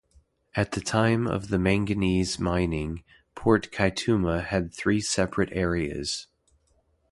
At 0.55 0.71
the 0.71 0.81
time 0.81 1.27
of 1.27 1.49
the 1.49 1.59
manganese 1.59 2.39
mining, 2.39 3.03
Port 3.35 3.71
Kaituma 3.71 4.43
had 4.43 4.73
three 4.73 4.99
separate 4.99 5.49
areas. 5.53 6.25